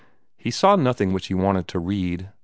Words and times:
He 0.35 0.49
saw 0.49 0.75
nothing 0.77 1.13
which 1.13 1.27
he 1.27 1.35
wanted 1.35 1.67
to 1.67 1.77
read. 1.77 2.31